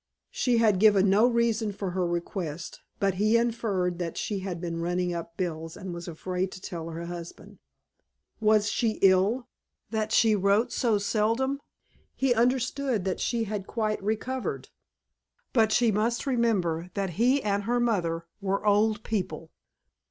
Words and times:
She 0.31 0.57
had 0.57 0.79
given 0.79 1.11
no 1.11 1.27
reason 1.27 1.71
for 1.71 1.91
her 1.91 2.07
request, 2.07 2.81
but 2.99 3.13
he 3.21 3.37
inferred 3.37 3.99
that 3.99 4.17
she 4.17 4.39
had 4.39 4.59
been 4.59 4.81
running 4.81 5.13
up 5.13 5.37
bills 5.37 5.77
and 5.77 5.93
was 5.93 6.07
afraid 6.07 6.51
to 6.53 6.59
tell 6.59 6.89
her 6.89 7.05
husband. 7.05 7.59
Was 8.39 8.67
she 8.71 8.97
ill, 9.03 9.47
that 9.91 10.11
she 10.11 10.35
wrote 10.35 10.71
so 10.71 10.97
seldom? 10.97 11.61
He 12.15 12.33
understood 12.33 13.05
that 13.05 13.19
she 13.19 13.43
had 13.43 13.67
quite 13.67 14.01
recovered. 14.01 14.69
But 15.53 15.71
she 15.71 15.91
must 15.91 16.25
remember 16.25 16.89
that 16.95 17.11
he 17.21 17.43
and 17.43 17.65
her 17.65 17.79
mother 17.79 18.25
were 18.41 18.65
old 18.65 19.03
people. 19.03 19.51